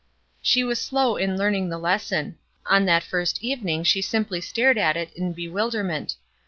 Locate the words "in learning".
1.15-1.69